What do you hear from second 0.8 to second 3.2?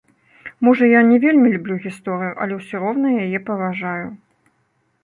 я не вельмі люблю гісторыю, але ўсё роўна